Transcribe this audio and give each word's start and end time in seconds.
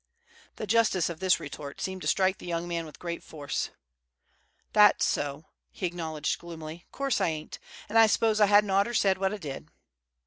The 0.55 0.65
justice 0.65 1.09
of 1.11 1.19
this 1.19 1.39
retort 1.39 1.79
seemed 1.79 2.01
to 2.01 2.07
strike 2.07 2.39
the 2.39 2.47
young 2.47 2.67
man 2.67 2.87
with 2.87 2.97
great 2.97 3.21
force. 3.21 3.69
"That's 4.73 5.05
so," 5.05 5.45
he 5.69 5.85
acknowledged, 5.85 6.39
gloomily. 6.39 6.87
"'Course 6.91 7.21
I 7.21 7.27
ain't. 7.27 7.59
An' 7.87 7.97
I 7.97 8.07
s'pose 8.07 8.41
I 8.41 8.47
hadn't 8.47 8.71
oughter 8.71 8.95
said 8.95 9.19
what 9.19 9.31
I 9.31 9.37
did." 9.37 9.69